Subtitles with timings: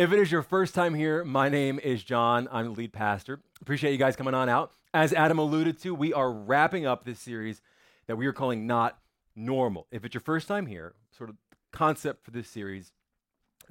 [0.00, 2.48] If it is your first time here, my name is John.
[2.50, 3.42] I'm the lead pastor.
[3.60, 4.72] Appreciate you guys coming on out.
[4.94, 7.60] As Adam alluded to, we are wrapping up this series
[8.06, 8.98] that we are calling Not
[9.36, 9.88] Normal.
[9.92, 11.36] If it's your first time here, sort of
[11.70, 12.92] concept for this series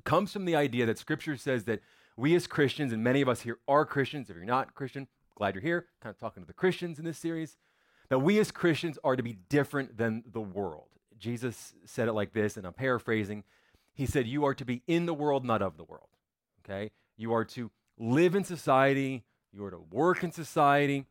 [0.04, 1.82] comes from the idea that Scripture says that
[2.16, 4.30] we as Christians, and many of us here are Christians.
[4.30, 7.18] If you're not Christian, glad you're here, kind of talking to the Christians in this
[7.18, 7.58] series,
[8.10, 10.90] that we as Christians are to be different than the world.
[11.18, 13.46] Jesus said it like this, and I'm paraphrasing.
[13.96, 16.06] He said, You are to be in the world, not of the world.
[16.70, 16.92] Okay?
[17.18, 21.06] You are to live in society, you are to work in society,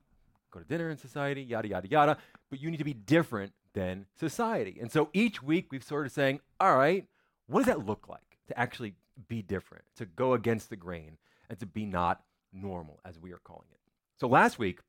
[0.51, 2.19] go to dinner in society, yada, yada, yada,
[2.51, 4.79] but you need to be different than society.
[4.81, 7.07] And so each week we've sort of saying, All right,
[7.47, 8.95] what does that look like to actually
[9.29, 11.19] be different, to go against the grain,
[11.51, 13.81] and to be not normal, as we are calling it?
[14.19, 14.81] So last week,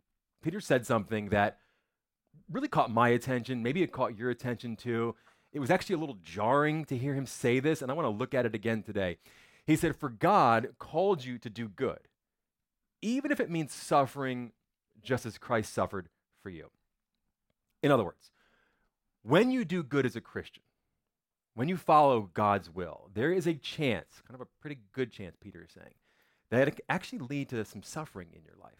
[0.41, 1.57] Peter said something that
[2.49, 3.61] really caught my attention.
[3.61, 5.15] Maybe it caught your attention too.
[5.51, 8.09] It was actually a little jarring to hear him say this, and I want to
[8.09, 9.17] look at it again today.
[9.69, 11.99] He said, For God called you to do good,
[13.03, 14.51] even if it means suffering
[15.03, 16.09] just as Christ suffered
[16.41, 16.71] for you.
[17.83, 18.31] In other words,
[19.21, 20.63] when you do good as a Christian,
[21.53, 25.35] when you follow God's will, there is a chance, kind of a pretty good chance,
[25.39, 25.93] Peter is saying,
[26.49, 28.73] that it actually lead to some suffering in your life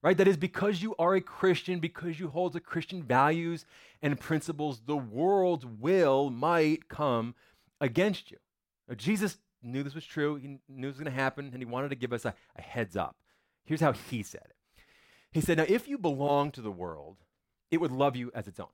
[0.00, 0.18] right?
[0.18, 3.64] That is because you are a Christian, because you hold the Christian values
[4.02, 7.34] and principles, the world's will might come
[7.80, 8.36] against you.
[8.86, 10.36] Now, Jesus knew this was true.
[10.36, 12.62] He knew it was going to happen, and he wanted to give us a, a
[12.62, 13.16] heads up.
[13.64, 14.82] Here's how he said it
[15.32, 17.18] He said, Now, if you belong to the world,
[17.70, 18.68] it would love you as its own.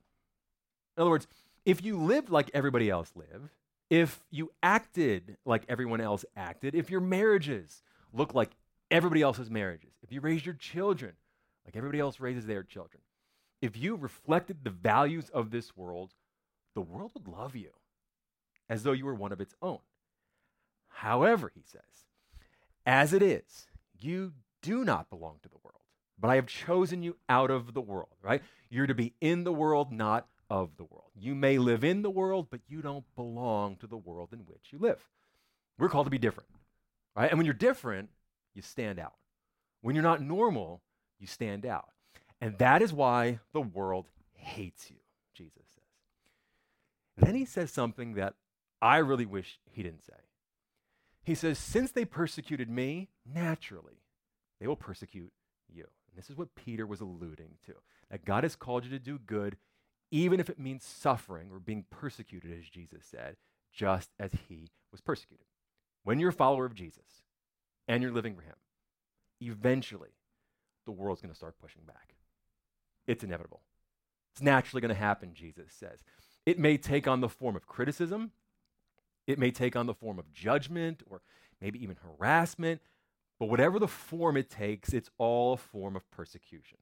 [0.96, 1.26] In other words,
[1.64, 3.50] if you lived like everybody else lived,
[3.88, 8.50] if you acted like everyone else acted, if your marriages look like
[8.90, 11.12] everybody else's marriages, if you raise your children
[11.64, 13.02] like everybody else raises their children,
[13.60, 16.14] if you reflected the values of this world,
[16.74, 17.70] the world would love you
[18.68, 19.80] as though you were one of its own.
[20.90, 21.80] However, he says,
[22.84, 23.66] as it is,
[23.98, 25.80] you do not belong to the world,
[26.18, 28.42] but I have chosen you out of the world, right?
[28.68, 31.10] You're to be in the world, not of the world.
[31.14, 34.68] You may live in the world, but you don't belong to the world in which
[34.72, 35.08] you live.
[35.78, 36.48] We're called to be different,
[37.16, 37.30] right?
[37.30, 38.10] And when you're different,
[38.54, 39.14] you stand out.
[39.80, 40.82] When you're not normal,
[41.18, 41.88] you stand out.
[42.40, 44.96] And that is why the world hates you,
[45.34, 45.84] Jesus says.
[47.16, 48.34] Then he says something that
[48.82, 50.14] I really wish he didn't say.
[51.22, 54.02] He says, Since they persecuted me, naturally,
[54.60, 55.32] they will persecute
[55.68, 55.86] you.
[56.08, 57.74] And this is what Peter was alluding to
[58.10, 59.56] that God has called you to do good,
[60.10, 63.36] even if it means suffering or being persecuted, as Jesus said,
[63.72, 65.46] just as he was persecuted.
[66.02, 67.24] When you're a follower of Jesus
[67.86, 68.56] and you're living for him,
[69.40, 70.10] eventually
[70.86, 72.14] the world's going to start pushing back.
[73.06, 73.62] It's inevitable.
[74.32, 76.02] It's naturally going to happen, Jesus says.
[76.46, 78.32] It may take on the form of criticism,
[79.26, 81.22] it may take on the form of judgment or
[81.60, 82.80] maybe even harassment,
[83.38, 86.78] but whatever the form it takes, it's all a form of persecution.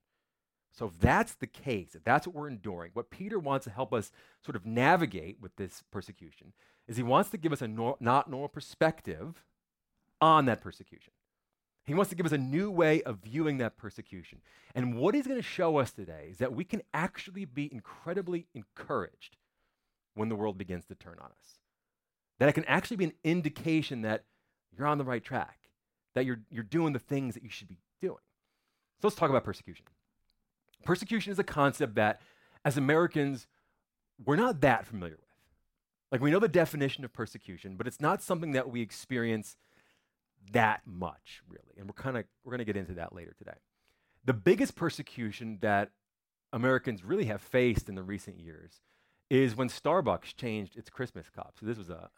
[0.72, 3.92] So, if that's the case, if that's what we're enduring, what Peter wants to help
[3.92, 4.12] us
[4.44, 6.52] sort of navigate with this persecution
[6.86, 9.42] is he wants to give us a nor- not normal perspective
[10.20, 11.12] on that persecution.
[11.84, 14.40] He wants to give us a new way of viewing that persecution.
[14.74, 18.46] And what he's going to show us today is that we can actually be incredibly
[18.54, 19.36] encouraged
[20.14, 21.60] when the world begins to turn on us.
[22.38, 24.24] That it can actually be an indication that
[24.76, 25.58] you're on the right track,
[26.14, 28.18] that you're, you're doing the things that you should be doing.
[29.00, 29.86] So let's talk about persecution.
[30.84, 32.20] Persecution is a concept that,
[32.64, 33.46] as Americans,
[34.24, 35.24] we're not that familiar with.
[36.10, 39.56] Like, we know the definition of persecution, but it's not something that we experience
[40.52, 41.74] that much, really.
[41.76, 43.58] And we're kind of we're going to get into that later today.
[44.24, 45.90] The biggest persecution that
[46.52, 48.80] Americans really have faced in the recent years
[49.28, 51.54] is when Starbucks changed its Christmas cup.
[51.60, 52.08] So this was a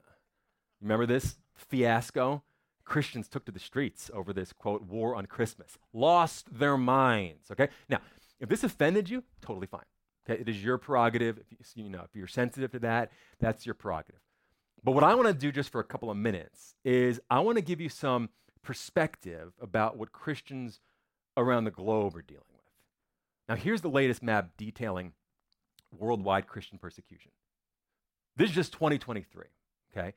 [0.80, 2.42] remember this fiasco?
[2.84, 5.78] Christians took to the streets over this quote war on Christmas.
[5.92, 7.68] Lost their minds, okay?
[7.88, 7.98] Now,
[8.40, 9.84] if this offended you, totally fine.
[10.28, 10.40] Okay?
[10.40, 11.38] It is your prerogative.
[11.38, 14.20] If you, you know, if you're sensitive to that, that's your prerogative.
[14.82, 17.58] But what I want to do just for a couple of minutes is I want
[17.58, 18.30] to give you some
[18.62, 20.80] perspective about what Christians
[21.36, 22.60] around the globe are dealing with.
[23.48, 25.12] Now, here's the latest map detailing
[25.96, 27.32] worldwide Christian persecution.
[28.36, 29.44] This is just 2023,
[29.92, 30.14] okay?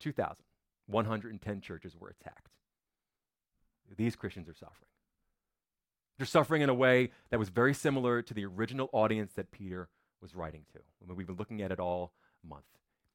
[0.00, 2.48] 2,110 churches were attacked.
[3.96, 4.88] These Christians are suffering.
[6.16, 9.88] They're suffering in a way that was very similar to the original audience that Peter
[10.22, 10.80] was writing to.
[11.12, 12.12] We've been looking at it all
[12.42, 12.64] month.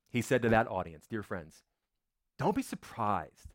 [0.10, 1.64] He said to that audience, Dear friends,
[2.40, 3.54] don't be surprised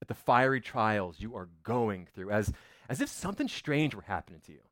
[0.00, 2.52] at the fiery trials you are going through, as,
[2.88, 4.62] as if something strange were happening to you.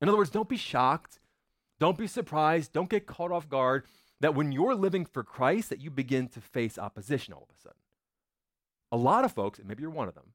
[0.00, 1.18] In other words, don't be shocked,
[1.78, 3.84] don't be surprised, don't get caught off guard
[4.20, 7.60] that when you're living for Christ that you begin to face opposition all of a
[7.60, 7.78] sudden.
[8.92, 10.32] A lot of folks, and maybe you're one of them,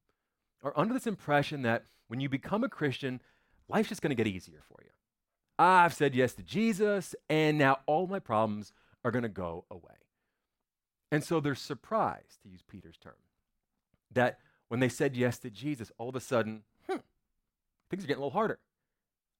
[0.62, 3.22] are under this impression that when you become a Christian,
[3.70, 4.90] life's just going to get easier for you.
[5.58, 8.74] I've said yes to Jesus, and now all my problems
[9.06, 9.96] are going to go away.
[11.12, 13.16] And so they're surprised, to use Peter's term,
[14.12, 16.98] that when they said yes to Jesus, all of a sudden, hmm,
[17.90, 18.60] things are getting a little harder.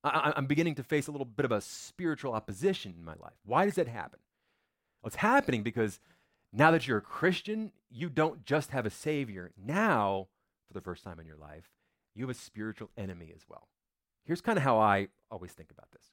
[0.04, 3.34] I, am beginning to face a little bit of a spiritual opposition in my life.
[3.46, 4.20] Why does that happen?
[5.02, 6.00] Well, it's happening because
[6.54, 9.52] now that you're a Christian, you don't just have a Savior.
[9.62, 10.28] Now,
[10.68, 11.70] for the first time in your life,
[12.16, 13.68] you have a spiritual enemy as well.
[14.24, 16.06] Here's kind of how I always think about this.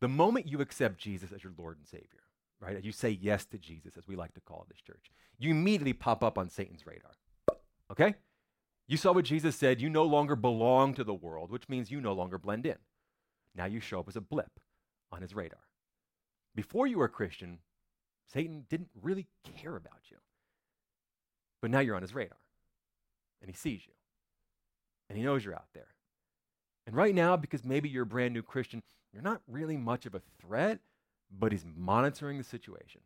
[0.00, 2.27] The moment you accept Jesus as your Lord and Savior,
[2.60, 2.76] right?
[2.76, 5.92] As you say yes to Jesus, as we like to call this church, you immediately
[5.92, 7.12] pop up on Satan's radar.
[7.90, 8.14] Okay?
[8.86, 9.80] You saw what Jesus said.
[9.80, 12.76] You no longer belong to the world, which means you no longer blend in.
[13.54, 14.60] Now you show up as a blip
[15.12, 15.60] on his radar.
[16.54, 17.58] Before you were a Christian,
[18.32, 19.26] Satan didn't really
[19.60, 20.16] care about you.
[21.60, 22.38] But now you're on his radar,
[23.40, 23.92] and he sees you,
[25.08, 25.88] and he knows you're out there.
[26.86, 28.82] And right now, because maybe you're a brand new Christian,
[29.12, 30.78] you're not really much of a threat,
[31.30, 33.02] but he's monitoring the situation.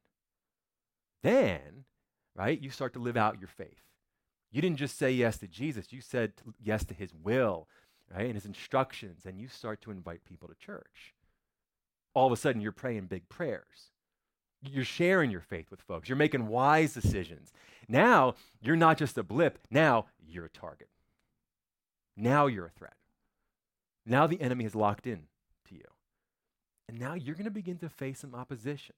[1.22, 1.84] Then,
[2.34, 3.80] right, you start to live out your faith.
[4.50, 6.32] You didn't just say yes to Jesus, you said
[6.62, 7.68] yes to his will,
[8.14, 11.14] right, and his instructions, and you start to invite people to church.
[12.14, 13.90] All of a sudden, you're praying big prayers.
[14.62, 16.08] You're sharing your faith with folks.
[16.08, 17.52] You're making wise decisions.
[17.88, 19.58] Now, you're not just a blip.
[19.70, 20.88] Now, you're a target.
[22.16, 22.96] Now, you're a threat.
[24.04, 25.24] Now, the enemy has locked in
[25.68, 25.84] to you.
[26.88, 28.94] And now you're going to begin to face some opposition,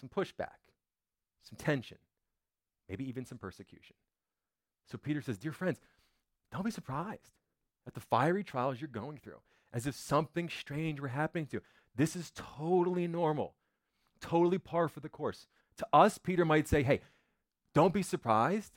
[0.00, 0.58] some pushback,
[1.42, 1.98] some tension,
[2.88, 3.96] maybe even some persecution.
[4.90, 5.80] So Peter says, Dear friends,
[6.52, 7.32] don't be surprised
[7.86, 9.40] at the fiery trials you're going through,
[9.72, 11.62] as if something strange were happening to you.
[11.94, 13.54] This is totally normal,
[14.20, 15.46] totally par for the course.
[15.78, 17.00] To us, Peter might say, Hey,
[17.74, 18.72] don't be surprised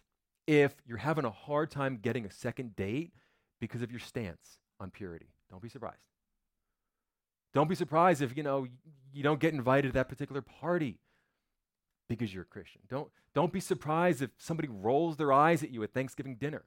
[0.46, 3.14] if you're having a hard time getting a second date
[3.60, 5.28] because of your stance on purity.
[5.50, 6.09] Don't be surprised.
[7.60, 8.68] Don't be surprised if, you know,
[9.12, 10.98] you don't get invited to that particular party
[12.08, 12.80] because you're a Christian.
[12.88, 16.64] Don't, don't be surprised if somebody rolls their eyes at you at Thanksgiving dinner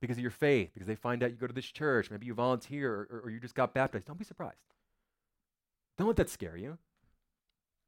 [0.00, 2.34] because of your faith, because they find out you go to this church, maybe you
[2.34, 4.08] volunteer or, or you just got baptized.
[4.08, 4.74] Don't be surprised.
[5.96, 6.78] Don't let that scare you.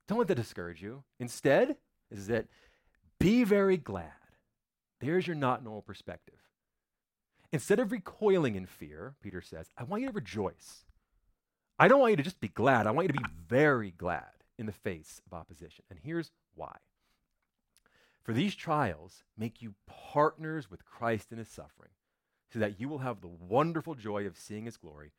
[0.06, 1.02] Don't let that discourage you.
[1.18, 1.78] Instead,
[2.12, 2.46] is that
[3.18, 4.12] be very glad.
[5.00, 6.38] There's your not normal perspective.
[7.50, 10.84] Instead of recoiling in fear, Peter says, I want you to rejoice.
[11.80, 12.86] I don't want you to just be glad.
[12.86, 14.28] I want you to be very glad
[14.58, 15.82] in the face of opposition.
[15.88, 16.76] And here's why.
[18.22, 21.92] For these trials make you partners with Christ in his suffering,
[22.52, 25.12] so that you will have the wonderful joy of seeing his glory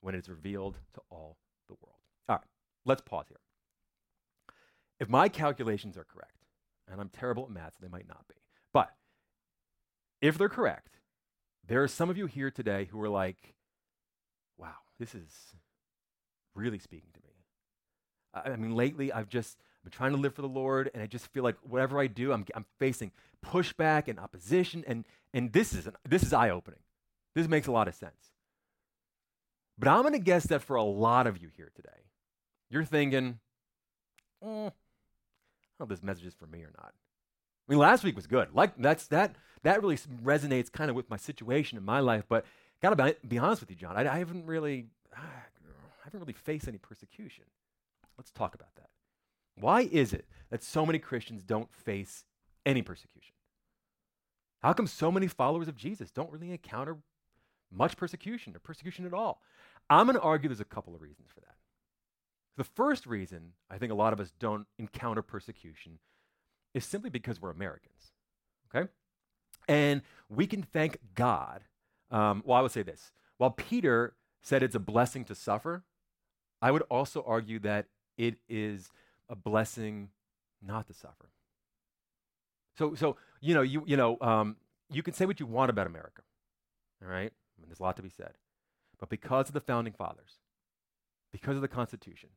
[0.00, 1.98] when it is revealed to all the world.
[2.28, 2.44] All right,
[2.84, 3.40] let's pause here.
[5.00, 6.44] If my calculations are correct,
[6.88, 8.36] and I'm terrible at math, so they might not be,
[8.72, 8.90] but
[10.20, 11.00] if they're correct,
[11.66, 13.54] there are some of you here today who are like,
[14.56, 15.32] wow, this is
[16.56, 17.34] really speaking to me.
[18.34, 21.06] I, I mean, lately I've just been trying to live for the Lord, and I
[21.06, 23.12] just feel like whatever I do, I'm, I'm facing
[23.44, 26.80] pushback and opposition, and, and this is, this is eye opening.
[27.34, 28.32] This makes a lot of sense.
[29.78, 31.90] But I'm going to guess that for a lot of you here today,
[32.70, 33.38] you're thinking,
[34.42, 34.72] mm, I don't
[35.78, 36.94] know if this message is for me or not.
[37.68, 38.48] I mean, last week was good.
[38.54, 42.24] Like that's that that really resonates kind of with my situation in my life.
[42.28, 42.46] But
[42.80, 43.96] gotta be, honest with you, John.
[43.96, 44.86] I, I haven't really,
[46.06, 47.44] haven't really faced any persecution.
[48.16, 48.90] Let's talk about that.
[49.58, 52.24] Why is it that so many Christians don't face
[52.64, 53.34] any persecution?
[54.62, 56.98] How come so many followers of Jesus don't really encounter
[57.72, 59.42] much persecution or persecution at all?
[59.90, 61.56] I'm going to argue there's a couple of reasons for that.
[62.56, 65.98] The first reason I think a lot of us don't encounter persecution
[66.74, 68.12] is simply because we're Americans.
[68.74, 68.88] Okay?
[69.68, 71.64] And we can thank God.
[72.10, 73.12] Um, well, I would say this.
[73.38, 75.84] While Peter said it's a blessing to suffer,
[76.60, 77.86] I would also argue that
[78.16, 78.90] it is
[79.28, 80.08] a blessing
[80.62, 81.30] not to suffer.
[82.78, 84.56] So, so you know, you, you know, um,
[84.90, 86.22] you can say what you want about America,
[87.02, 87.32] all right?
[87.32, 88.34] I mean, there's a lot to be said.
[88.98, 90.38] But because of the founding fathers,
[91.32, 92.30] because of the Constitution,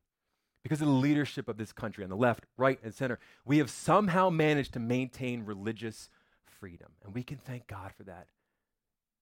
[0.62, 3.70] because of the leadership of this country on the left, right, and center, we have
[3.70, 6.10] somehow managed to maintain religious
[6.44, 6.88] freedom.
[7.04, 8.26] And we can thank God for that.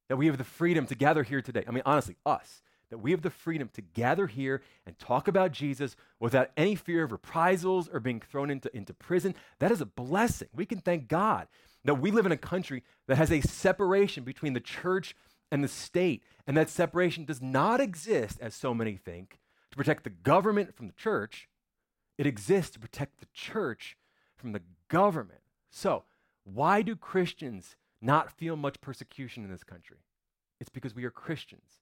[0.09, 1.65] That we have the freedom to gather here today.
[1.69, 5.53] I mean, honestly, us, that we have the freedom to gather here and talk about
[5.53, 9.35] Jesus without any fear of reprisals or being thrown into, into prison.
[9.59, 10.49] That is a blessing.
[10.55, 11.49] We can thank God.
[11.85, 15.15] that we live in a country that has a separation between the church
[15.51, 16.23] and the state.
[16.47, 19.39] And that separation does not exist, as so many think,
[19.71, 21.49] to protect the government from the church.
[22.17, 23.97] It exists to protect the church
[24.37, 25.41] from the government.
[25.71, 26.05] So,
[26.45, 29.99] why do Christians not feel much persecution in this country?
[30.61, 31.78] It's because we are Christians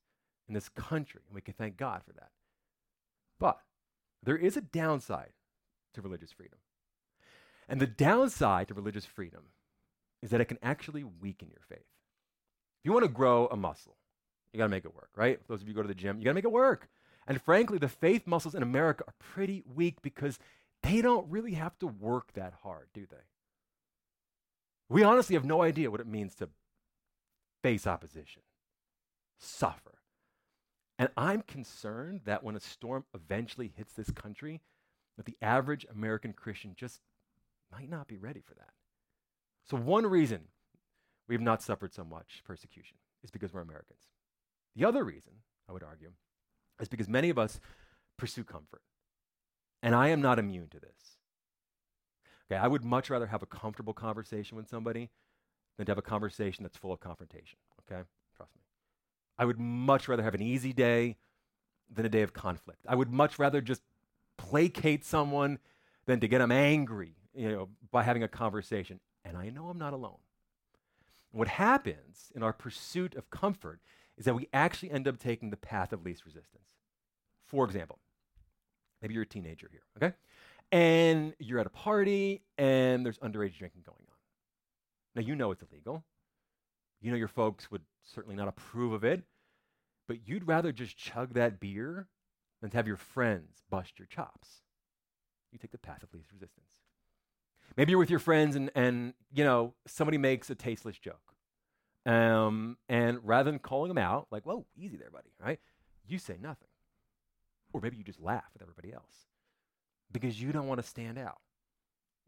[0.48, 2.30] in this country, and we can thank God for that.
[3.38, 3.60] But
[4.22, 5.32] there is a downside
[5.94, 6.58] to religious freedom.
[7.68, 9.44] And the downside to religious freedom
[10.22, 11.78] is that it can actually weaken your faith.
[11.78, 13.96] If you want to grow a muscle,
[14.52, 15.40] you got to make it work, right?
[15.48, 16.88] Those of you who go to the gym, you got to make it work.
[17.26, 20.38] And frankly, the faith muscles in America are pretty weak because
[20.82, 23.16] they don't really have to work that hard, do they?
[24.88, 26.48] We honestly have no idea what it means to
[27.62, 28.42] face opposition,
[29.38, 29.98] suffer.
[30.98, 34.62] And I'm concerned that when a storm eventually hits this country,
[35.16, 37.00] that the average American Christian just
[37.70, 38.70] might not be ready for that.
[39.68, 40.42] So, one reason
[41.28, 44.00] we have not suffered so much persecution is because we're Americans.
[44.74, 45.32] The other reason,
[45.68, 46.12] I would argue,
[46.80, 47.60] is because many of us
[48.16, 48.82] pursue comfort.
[49.82, 51.16] And I am not immune to this.
[52.50, 55.10] Okay, I would much rather have a comfortable conversation with somebody
[55.76, 57.58] than to have a conversation that's full of confrontation.
[57.80, 58.02] Okay?
[59.38, 61.16] I would much rather have an easy day
[61.92, 62.80] than a day of conflict.
[62.88, 63.82] I would much rather just
[64.36, 65.58] placate someone
[66.06, 69.00] than to get them angry, you know, by having a conversation.
[69.24, 70.18] And I know I'm not alone.
[71.32, 73.80] What happens in our pursuit of comfort
[74.16, 76.64] is that we actually end up taking the path of least resistance.
[77.44, 77.98] For example,
[79.02, 80.14] maybe you're a teenager here, okay?
[80.72, 84.16] And you're at a party and there's underage drinking going on.
[85.14, 86.04] Now, you know it's illegal.
[87.06, 89.22] You know your folks would certainly not approve of it,
[90.08, 92.08] but you'd rather just chug that beer
[92.60, 94.62] than to have your friends bust your chops.
[95.52, 96.80] You take the path of least resistance.
[97.76, 101.32] Maybe you're with your friends and, and you know, somebody makes a tasteless joke.
[102.06, 105.60] Um, and rather than calling them out, like, whoa, easy there, buddy, right?
[106.08, 106.66] You say nothing.
[107.72, 109.28] Or maybe you just laugh with everybody else
[110.10, 111.38] because you don't want to stand out.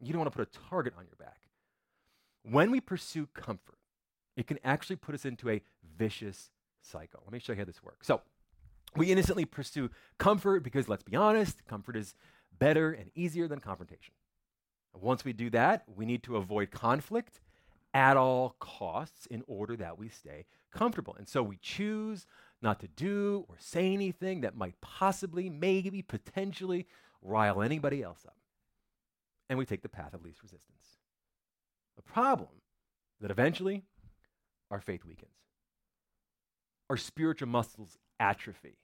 [0.00, 1.48] You don't want to put a target on your back.
[2.44, 3.77] When we pursue comfort,
[4.40, 5.62] it can actually put us into a
[5.96, 7.22] vicious cycle.
[7.24, 8.06] Let me show you how this works.
[8.06, 8.22] So,
[8.96, 12.14] we innocently pursue comfort because, let's be honest, comfort is
[12.58, 14.14] better and easier than confrontation.
[14.94, 17.40] Once we do that, we need to avoid conflict
[17.94, 21.14] at all costs in order that we stay comfortable.
[21.18, 22.26] And so we choose
[22.60, 26.86] not to do or say anything that might possibly, maybe, potentially
[27.22, 28.36] rile anybody else up.
[29.48, 30.98] And we take the path of least resistance.
[31.96, 32.50] The problem
[33.20, 33.84] that eventually
[34.70, 35.32] our faith weakens.
[36.90, 38.78] Our spiritual muscles atrophy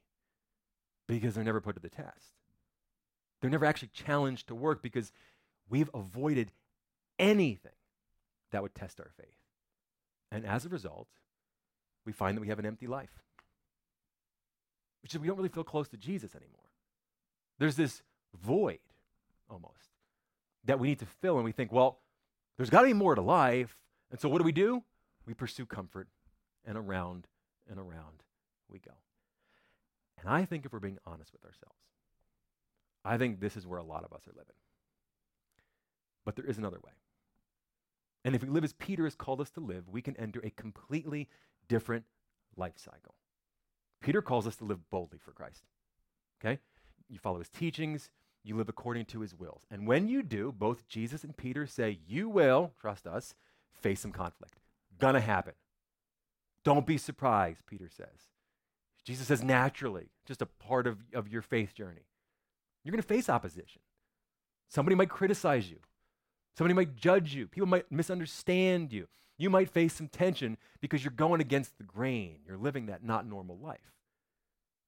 [1.07, 2.33] because they're never put to the test.
[3.41, 5.13] They're never actually challenged to work because
[5.69, 6.51] we've avoided
[7.19, 7.73] anything
[8.53, 9.37] that would test our faith.
[10.31, 11.09] And as a result,
[12.05, 13.23] we find that we have an empty life,
[15.03, 16.61] which is we don't really feel close to Jesus anymore.
[17.59, 18.03] There's this
[18.35, 18.81] void
[19.49, 19.91] almost
[20.65, 21.99] that we need to fill, and we think, well,
[22.57, 23.77] there's got to be more to life.
[24.11, 24.83] And so what do we do?
[25.27, 26.09] We pursue comfort,
[26.65, 27.27] and around
[27.69, 28.23] and around
[28.69, 28.93] we go.
[30.19, 31.79] And I think if we're being honest with ourselves,
[33.05, 34.55] I think this is where a lot of us are living.
[36.25, 36.93] But there is another way.
[38.25, 40.51] And if we live as Peter has called us to live, we can enter a
[40.51, 41.29] completely
[41.69, 42.05] different
[42.57, 43.15] life cycle.
[44.01, 45.65] Peter calls us to live boldly for Christ.
[46.41, 46.59] Okay?
[47.09, 48.09] You follow his teachings,
[48.43, 49.67] you live according to his wills.
[49.71, 53.35] And when you do, both Jesus and Peter say, you will, trust us,
[53.75, 54.61] face some conflict.
[54.99, 55.55] Gonna happen.
[56.65, 58.31] Don't be surprised, Peter says.
[59.05, 62.07] Jesus says, naturally, just a part of, of your faith journey.
[62.83, 63.83] You're gonna face opposition.
[64.69, 65.79] Somebody might criticize you.
[66.57, 67.47] Somebody might judge you.
[67.47, 69.09] People might misunderstand you.
[69.37, 72.39] You might face some tension because you're going against the grain.
[72.47, 73.93] You're living that not normal life.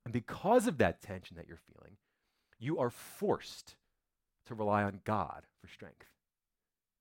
[0.04, 1.96] And because of that tension that you're feeling,
[2.58, 3.74] you are forced
[4.46, 6.06] to rely on God for strength.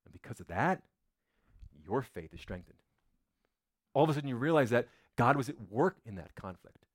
[0.05, 0.81] And because of that,
[1.85, 2.79] your faith is strengthened.
[3.95, 6.85] All of a sudden, you realize that God was at work in that conflict.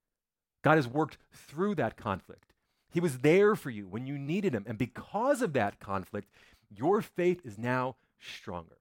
[0.62, 2.52] God has worked through that conflict.
[2.90, 4.64] He was there for you when you needed Him.
[4.68, 6.28] And because of that conflict,
[6.68, 8.76] your faith is now stronger.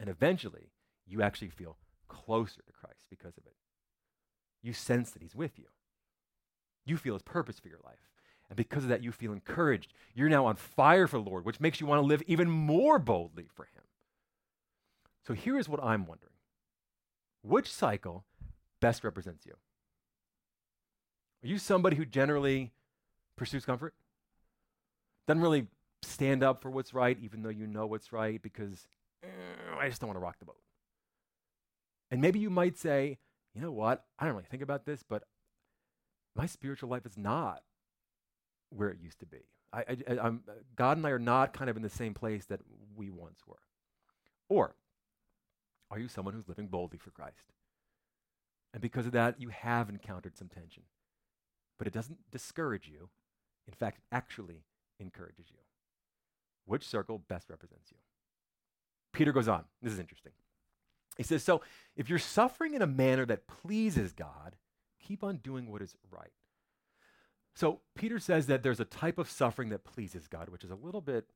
[0.00, 0.70] And eventually,
[1.06, 1.76] you actually feel
[2.08, 3.54] closer to Christ because of it.
[4.62, 5.66] You sense that He's with you.
[6.86, 7.98] You feel His purpose for your life.
[8.48, 9.92] And because of that, you feel encouraged.
[10.14, 12.98] You're now on fire for the Lord, which makes you want to live even more
[12.98, 13.82] boldly for Him.
[15.26, 16.30] So here is what I'm wondering
[17.44, 18.24] which cycle
[18.80, 19.52] best represents you?
[21.42, 22.72] Are you somebody who generally
[23.36, 23.94] pursues comfort?
[25.28, 25.66] Doesn't really
[26.02, 28.88] stand up for what's right, even though you know what's right, because
[29.22, 29.28] eh,
[29.78, 30.60] I just don't want to rock the boat.
[32.10, 33.18] And maybe you might say,
[33.54, 34.04] you know what?
[34.18, 35.24] I don't really think about this, but
[36.34, 37.62] my spiritual life is not
[38.70, 39.44] where it used to be.
[39.72, 40.32] I, I,
[40.76, 42.60] God and I are not kind of in the same place that
[42.96, 43.58] we once were.
[44.48, 44.76] Or
[45.94, 47.52] are you someone who's living boldly for Christ?
[48.72, 50.82] And because of that, you have encountered some tension.
[51.78, 53.08] But it doesn't discourage you.
[53.68, 54.64] In fact, it actually
[54.98, 55.58] encourages you.
[56.66, 57.98] Which circle best represents you?
[59.12, 59.64] Peter goes on.
[59.80, 60.32] This is interesting.
[61.16, 61.60] He says, So
[61.96, 64.56] if you're suffering in a manner that pleases God,
[65.00, 66.32] keep on doing what is right.
[67.54, 70.74] So Peter says that there's a type of suffering that pleases God, which is a
[70.74, 71.26] little bit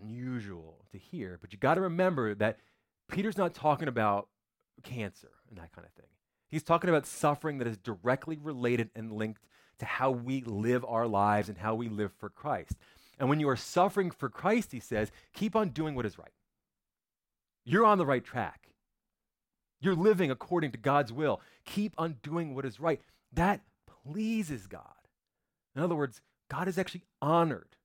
[0.00, 2.58] unusual to hear, but you got to remember that
[3.08, 4.28] Peter's not talking about
[4.82, 6.10] cancer and that kind of thing.
[6.48, 9.46] He's talking about suffering that is directly related and linked
[9.78, 12.72] to how we live our lives and how we live for Christ.
[13.18, 16.32] And when you are suffering for Christ, he says, keep on doing what is right.
[17.64, 18.68] You're on the right track.
[19.80, 21.40] You're living according to God's will.
[21.64, 23.00] Keep on doing what is right.
[23.32, 23.60] That
[24.04, 24.82] pleases God.
[25.76, 27.76] In other words, God is actually honored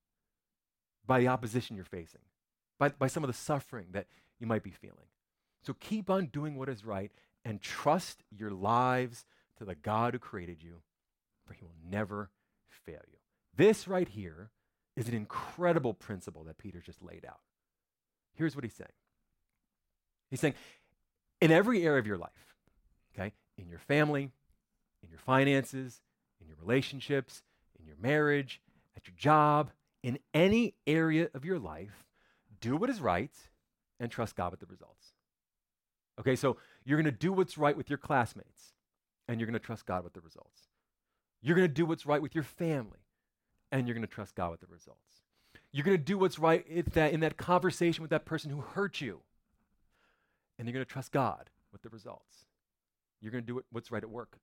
[1.06, 2.22] by the opposition you're facing,
[2.80, 4.08] by, by some of the suffering that
[4.40, 5.08] you might be feeling.
[5.66, 7.12] So keep on doing what is right
[7.46, 9.26] and trust your lives
[9.58, 10.82] to the God who created you,
[11.46, 12.30] for he will never
[12.70, 13.18] fail you.
[13.56, 14.50] This right here
[14.96, 17.40] is an incredible principle that Peter just laid out.
[18.36, 18.92] Here's what he's saying
[20.30, 20.56] He's saying,
[21.42, 22.56] in every area of your life,
[23.14, 24.32] okay, in your family,
[25.04, 26.02] in your finances,
[26.42, 27.44] in your relationships,
[27.80, 28.60] in your marriage,
[28.98, 29.70] at your job,
[30.02, 32.06] in any area of your life,
[32.62, 33.32] do what is right
[34.00, 35.13] and trust God with the results.
[36.20, 38.74] Okay, so you're going to do what's right with your classmates
[39.28, 40.68] and you're going to trust God with the results.
[41.42, 43.00] You're going to do what's right with your family
[43.72, 45.24] and you're going to trust God with the results.
[45.72, 48.62] You're going to do what's right in that, in that conversation with that person who
[48.62, 49.22] hurt you
[50.58, 52.46] and you're going to trust God with the results.
[53.22, 54.38] You're going to do what's right at work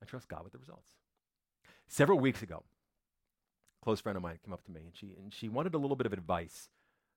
[0.00, 0.92] and trust God with the results.
[1.88, 2.64] Several weeks ago,
[3.80, 5.78] a close friend of mine came up to me and she, and she wanted a
[5.78, 6.68] little bit of advice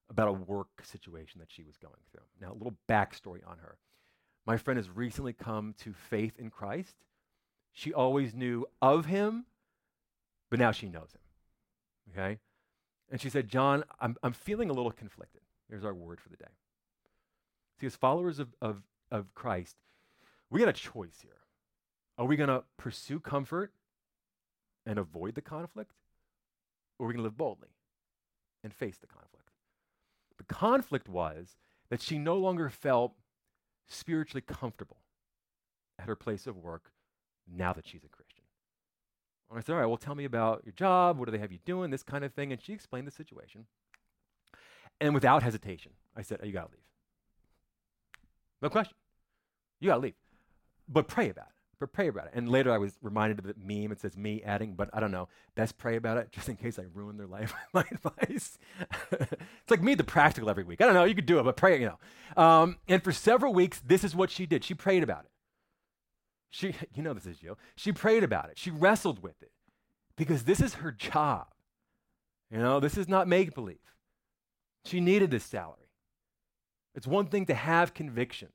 [0.10, 2.24] about a work situation that she was going through.
[2.40, 3.78] Now, a little backstory on her.
[4.46, 6.96] My friend has recently come to faith in Christ.
[7.74, 9.46] She always knew of him,
[10.50, 12.14] but now she knows him.
[12.14, 12.40] Okay?
[13.10, 15.42] And she said, John, I'm, I'm feeling a little conflicted.
[15.70, 16.52] Here's our word for the day.
[17.80, 19.76] See, as followers of, of, of Christ,
[20.50, 21.32] we got a choice here.
[22.18, 23.74] Are we going to pursue comfort
[24.86, 25.92] and avoid the conflict?
[26.98, 27.70] Or are we going to live boldly
[28.64, 29.45] and face the conflict?
[30.48, 31.56] The conflict was
[31.90, 33.14] that she no longer felt
[33.88, 34.98] spiritually comfortable
[36.00, 36.92] at her place of work
[37.48, 38.44] now that she's a Christian.
[39.50, 41.18] And I said, All right, well, tell me about your job.
[41.18, 41.92] What do they have you doing?
[41.92, 42.52] This kind of thing.
[42.52, 43.66] And she explained the situation.
[45.00, 46.82] And without hesitation, I said, oh, You got to leave.
[48.62, 48.96] No question.
[49.80, 50.16] You got to leave.
[50.88, 52.32] But pray about it but pray about it.
[52.34, 53.92] And later I was reminded of the meme.
[53.92, 55.28] It says me adding, but I don't know.
[55.56, 58.58] Best pray about it just in case I ruin their life with my advice.
[59.12, 60.82] it's like me, the practical every week.
[60.82, 61.04] I don't know.
[61.04, 62.42] You could do it, but pray, you know.
[62.42, 64.64] Um, and for several weeks, this is what she did.
[64.64, 65.32] She prayed about it.
[66.50, 67.58] She, you know, this is you.
[67.76, 68.58] She prayed about it.
[68.58, 69.52] She wrestled with it
[70.16, 71.48] because this is her job.
[72.50, 73.80] You know, this is not make believe.
[74.86, 75.90] She needed this salary.
[76.94, 78.54] It's one thing to have convictions,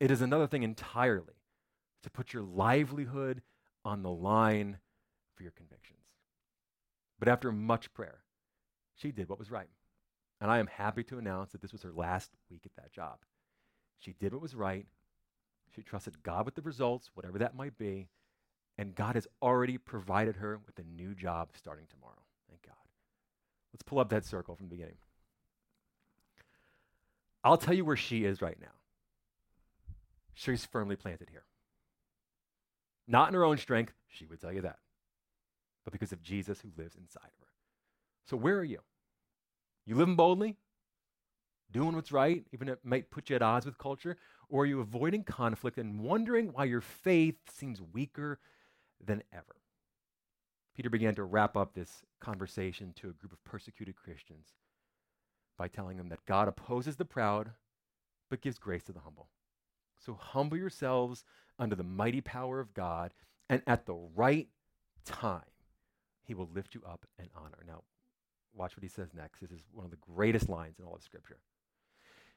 [0.00, 1.34] it is another thing entirely
[2.02, 3.42] to put your livelihood
[3.84, 4.78] on the line
[5.34, 5.98] for your convictions.
[7.18, 8.18] But after much prayer,
[8.94, 9.70] she did what was right.
[10.40, 13.18] And I am happy to announce that this was her last week at that job.
[13.98, 14.86] She did what was right.
[15.74, 18.08] She trusted God with the results, whatever that might be.
[18.76, 22.22] And God has already provided her with a new job starting tomorrow.
[22.48, 22.74] Thank God.
[23.72, 24.96] Let's pull up that circle from the beginning.
[27.44, 28.74] I'll tell you where she is right now.
[30.34, 31.44] She's firmly planted here.
[33.12, 34.78] Not in her own strength, she would tell you that,
[35.84, 37.52] but because of Jesus who lives inside of her.
[38.24, 38.78] So, where are you?
[39.84, 40.56] You living boldly?
[41.70, 44.16] Doing what's right, even if it might put you at odds with culture?
[44.48, 48.38] Or are you avoiding conflict and wondering why your faith seems weaker
[49.04, 49.56] than ever?
[50.74, 54.54] Peter began to wrap up this conversation to a group of persecuted Christians
[55.58, 57.50] by telling them that God opposes the proud,
[58.30, 59.28] but gives grace to the humble.
[60.04, 61.24] So humble yourselves
[61.58, 63.12] under the mighty power of God,
[63.48, 64.48] and at the right
[65.04, 65.42] time,
[66.24, 67.64] he will lift you up and honor.
[67.66, 67.82] Now,
[68.54, 69.40] watch what he says next.
[69.40, 71.38] This is one of the greatest lines in all of Scripture.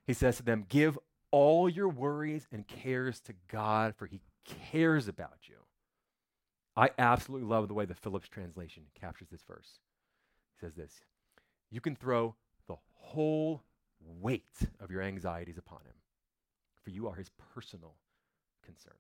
[0.06, 0.98] He says to them, Give
[1.32, 5.56] all your worries and cares to God, for he cares about you.
[6.78, 9.80] I absolutely love the way the Phillips translation captures this verse.
[10.54, 11.02] He says this
[11.72, 12.36] You can throw
[12.68, 13.64] the whole
[14.00, 14.44] weight
[14.80, 15.96] of your anxieties upon him,
[16.86, 17.96] for you are his personal
[18.64, 18.94] concern.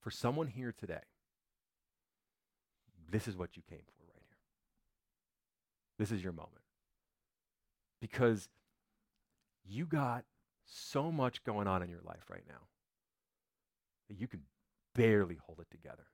[0.00, 1.00] For someone here today,
[3.10, 4.36] this is what you came for right here.
[5.98, 6.62] This is your moment.
[8.00, 8.48] Because
[9.66, 10.24] you got
[10.66, 12.60] so much going on in your life right now
[14.08, 14.42] that you can
[14.94, 16.04] barely hold it together.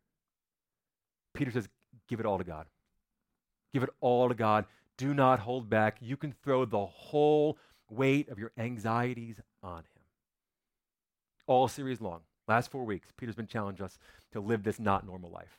[1.34, 1.68] Peter says,
[2.08, 2.66] Give it all to God.
[3.72, 4.66] Give it all to God.
[4.96, 5.98] Do not hold back.
[6.00, 7.58] You can throw the whole
[7.90, 9.93] weight of your anxieties on Him.
[11.46, 13.98] All series long, last four weeks, Peter's been challenging us
[14.32, 15.58] to live this not normal life.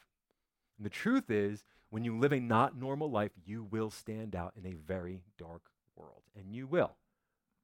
[0.77, 4.53] And the truth is, when you live a not normal life, you will stand out
[4.57, 5.61] in a very dark
[5.95, 6.23] world.
[6.35, 6.95] And you will,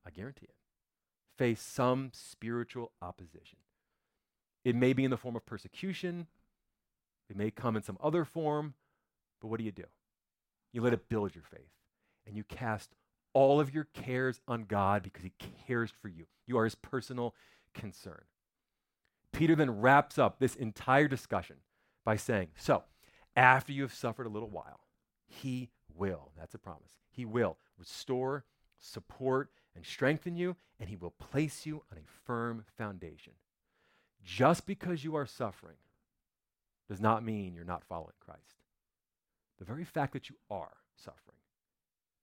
[0.05, 0.55] I guarantee it,
[1.37, 3.57] face some spiritual opposition.
[4.63, 6.27] It may be in the form of persecution,
[7.29, 8.75] it may come in some other form,
[9.39, 9.85] but what do you do?
[10.71, 11.71] You let it build your faith,
[12.27, 12.91] and you cast
[13.33, 15.33] all of your cares on God because He
[15.65, 16.25] cares for you.
[16.45, 17.33] You are His personal
[17.73, 18.23] concern.
[19.31, 21.57] Peter then wraps up this entire discussion
[22.03, 22.83] by saying, So,
[23.35, 24.81] after you have suffered a little while,
[25.25, 28.45] He will, that's a promise, He will restore,
[28.77, 33.33] support, and strengthen you, and He will place you on a firm foundation.
[34.23, 35.77] Just because you are suffering
[36.89, 38.57] does not mean you're not following Christ.
[39.59, 41.37] The very fact that you are suffering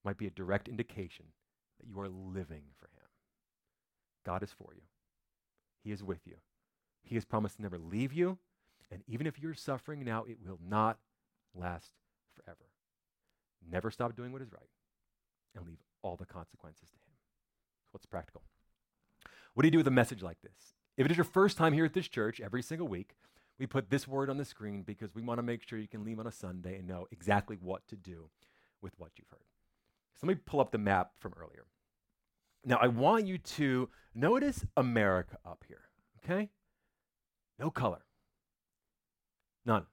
[0.05, 1.27] might be a direct indication
[1.81, 3.09] that you are living for Him.
[4.25, 4.83] God is for you,
[5.83, 6.37] He is with you.
[7.03, 8.38] He has promised to never leave you,
[8.91, 10.99] and even if you're suffering now, it will not
[11.55, 11.93] last
[12.35, 12.67] forever.
[13.71, 14.69] Never stop doing what is right
[15.55, 17.14] and leave all the consequences to Him.
[17.93, 18.43] What's practical?
[19.55, 20.75] What do you do with a message like this?
[20.97, 23.14] If it is your first time here at this church every single week,
[23.59, 26.05] we put this word on the screen because we want to make sure you can
[26.05, 28.31] leave on a Sunday and know exactly what to do
[28.81, 29.41] with what you've heard.
[30.14, 31.64] So let me pull up the map from earlier.
[32.64, 35.83] Now, I want you to notice America up here,
[36.23, 36.51] okay?
[37.59, 38.05] No color.
[39.64, 39.87] None.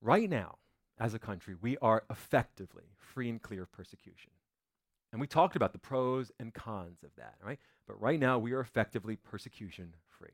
[0.00, 0.58] Right now,
[0.98, 4.32] as a country, we are effectively free and clear of persecution.
[5.12, 7.58] And we talked about the pros and cons of that, right?
[7.86, 10.30] But right now, we are effectively persecution free.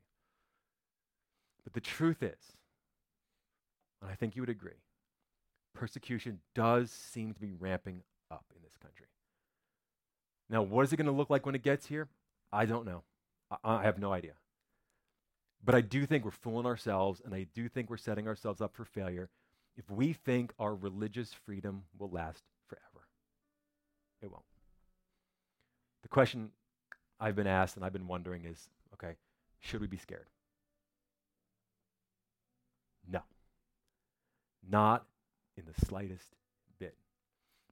[1.63, 2.57] But the truth is,
[4.01, 4.81] and I think you would agree,
[5.75, 9.07] persecution does seem to be ramping up in this country.
[10.49, 12.07] Now, what is it going to look like when it gets here?
[12.51, 13.03] I don't know.
[13.51, 14.33] I, I have no idea.
[15.63, 18.73] But I do think we're fooling ourselves, and I do think we're setting ourselves up
[18.75, 19.29] for failure
[19.77, 23.07] if we think our religious freedom will last forever.
[24.21, 24.43] It won't.
[26.01, 26.51] The question
[27.19, 29.15] I've been asked and I've been wondering is okay,
[29.59, 30.27] should we be scared?
[33.09, 33.21] No.
[34.67, 35.05] Not
[35.57, 36.27] in the slightest
[36.79, 36.95] bit.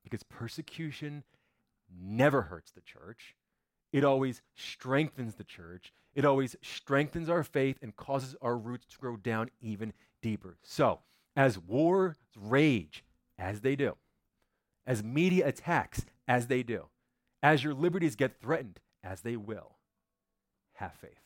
[0.04, 1.24] Because persecution
[1.90, 3.36] never hurts the church.
[3.92, 5.94] It always strengthens the church.
[6.14, 10.58] It always strengthens our faith and causes our roots to grow down even deeper.
[10.64, 11.00] So,
[11.36, 13.04] as wars rage,
[13.38, 13.96] as they do,
[14.86, 16.88] as media attacks, as they do,
[17.44, 19.78] as your liberties get threatened, as they will,
[20.74, 21.22] have faith.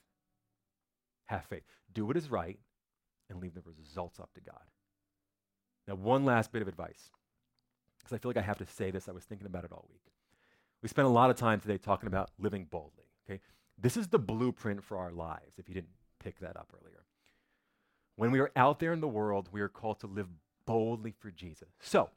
[1.26, 1.64] Have faith.
[1.94, 2.60] Do what is right
[3.30, 4.60] and leave the results up to God.
[5.88, 7.10] Now, one last bit of advice,
[7.98, 9.08] because I feel like I have to say this.
[9.08, 10.02] I was thinking about it all week.
[10.82, 13.06] We spent a lot of time today talking about living boldly.
[13.26, 13.40] Okay,
[13.78, 15.58] this is the blueprint for our lives.
[15.58, 17.06] If you didn't pick that up earlier,
[18.16, 20.28] when we are out there in the world, we are called to live
[20.66, 21.70] boldly for Jesus.
[21.80, 22.10] So,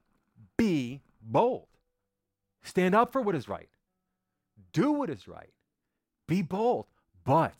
[0.57, 1.67] be bold.
[2.63, 3.69] Stand up for what is right.
[4.73, 5.53] Do what is right.
[6.27, 6.87] Be bold.
[7.25, 7.55] But,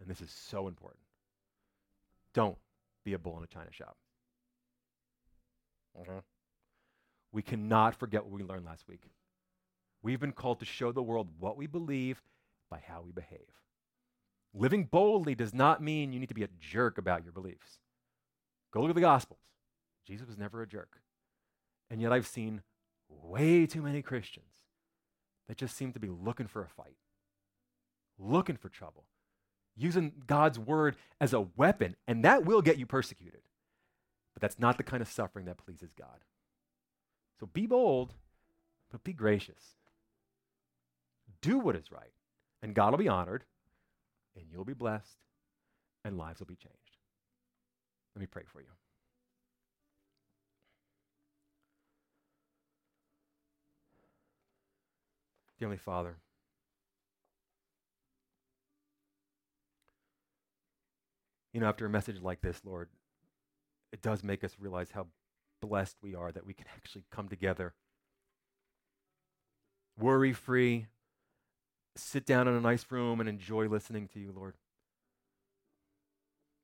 [0.00, 1.02] and this is so important,
[2.34, 2.58] don't
[3.04, 3.96] be a bull in a china shop.
[6.00, 6.20] Uh-huh.
[7.32, 9.02] We cannot forget what we learned last week.
[10.02, 12.22] We've been called to show the world what we believe
[12.70, 13.48] by how we behave.
[14.54, 17.80] Living boldly does not mean you need to be a jerk about your beliefs.
[18.72, 19.40] Go look at the Gospels.
[20.06, 21.00] Jesus was never a jerk.
[21.90, 22.62] And yet I've seen
[23.08, 24.54] way too many Christians
[25.48, 26.96] that just seem to be looking for a fight,
[28.18, 29.04] looking for trouble,
[29.76, 33.40] using God's word as a weapon, and that will get you persecuted.
[34.34, 36.24] But that's not the kind of suffering that pleases God.
[37.40, 38.14] So be bold,
[38.90, 39.77] but be gracious.
[41.40, 42.12] Do what is right,
[42.62, 43.44] and God will be honored,
[44.36, 45.18] and you'll be blessed,
[46.04, 46.96] and lives will be changed.
[48.14, 48.66] Let me pray for you.
[55.58, 56.16] Dear Heavenly Father,
[61.52, 62.88] you know, after a message like this, Lord,
[63.92, 65.06] it does make us realize how
[65.60, 67.74] blessed we are that we can actually come together
[69.98, 70.86] worry free,
[71.98, 74.54] sit down in a nice room and enjoy listening to you, Lord.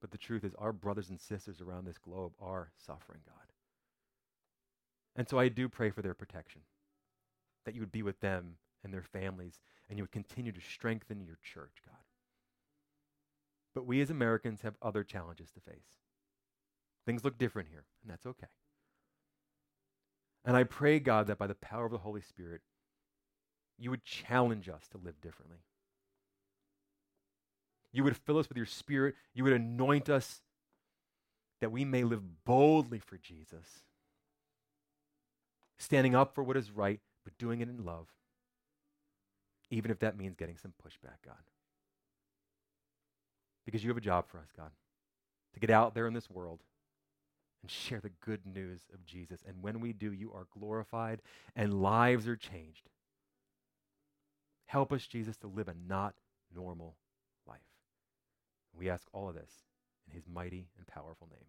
[0.00, 3.52] But the truth is, our brothers and sisters around this globe are suffering, God.
[5.16, 6.62] And so I do pray for their protection,
[7.64, 11.24] that you would be with them and their families, and you would continue to strengthen
[11.24, 11.96] your church, God.
[13.74, 16.00] But we as Americans have other challenges to face.
[17.06, 18.46] Things look different here, and that's okay.
[20.44, 22.60] And I pray, God, that by the power of the Holy Spirit,
[23.78, 25.58] you would challenge us to live differently.
[27.92, 29.14] You would fill us with your Spirit.
[29.34, 30.42] You would anoint us
[31.60, 33.84] that we may live boldly for Jesus,
[35.78, 38.08] standing up for what is right, but doing it in love,
[39.70, 41.36] even if that means getting some pushback, God.
[43.64, 44.72] Because you have a job for us, God,
[45.54, 46.60] to get out there in this world
[47.62, 49.40] and share the good news of Jesus.
[49.46, 51.22] And when we do, you are glorified
[51.56, 52.90] and lives are changed.
[54.74, 56.16] Help us, Jesus, to live a not
[56.52, 56.96] normal
[57.46, 57.60] life.
[58.76, 59.52] We ask all of this
[60.08, 61.46] in his mighty and powerful name.